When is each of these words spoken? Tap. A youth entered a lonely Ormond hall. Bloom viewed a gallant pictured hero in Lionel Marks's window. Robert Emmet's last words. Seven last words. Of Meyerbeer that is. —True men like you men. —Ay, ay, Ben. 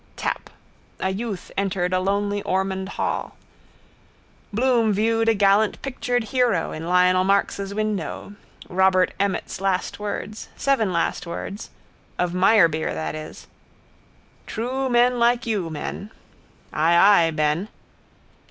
Tap. 0.15 0.49
A 0.99 1.11
youth 1.11 1.51
entered 1.55 1.93
a 1.93 1.99
lonely 1.99 2.41
Ormond 2.41 2.89
hall. 2.97 3.35
Bloom 4.51 4.93
viewed 4.93 5.29
a 5.29 5.35
gallant 5.35 5.79
pictured 5.83 6.23
hero 6.33 6.71
in 6.71 6.87
Lionel 6.87 7.23
Marks's 7.23 7.71
window. 7.71 8.33
Robert 8.67 9.13
Emmet's 9.19 9.61
last 9.61 9.99
words. 9.99 10.49
Seven 10.55 10.91
last 10.91 11.27
words. 11.27 11.69
Of 12.17 12.33
Meyerbeer 12.33 12.95
that 12.95 13.13
is. 13.13 13.45
—True 14.47 14.89
men 14.89 15.19
like 15.19 15.45
you 15.45 15.69
men. 15.69 16.09
—Ay, 16.73 16.95
ay, 16.95 17.29
Ben. 17.29 17.67